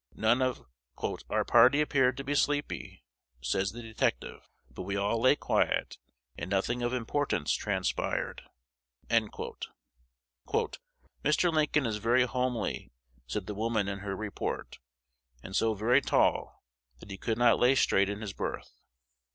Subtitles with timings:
[0.15, 0.65] None of
[1.29, 3.03] "our party appeared to be sleepy,"
[3.39, 5.99] says the detective; "but we all lay quiet,
[6.35, 8.41] and nothing of importance transpired."
[9.11, 9.53] "Mr.
[11.53, 12.91] Lincoln is very homely,"
[13.27, 14.79] said the woman in her "report,"
[15.43, 16.63] "and so very tall,
[16.99, 18.71] that he could not lay straight in his berth."